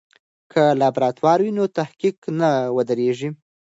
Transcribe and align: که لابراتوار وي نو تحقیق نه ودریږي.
که 0.51 0.61
لابراتوار 0.79 1.39
وي 1.41 1.51
نو 1.57 1.63
تحقیق 1.77 2.17
نه 2.39 2.49
ودریږي. 2.75 3.29